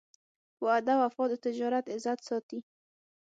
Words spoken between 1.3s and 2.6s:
تجارت عزت ساتي.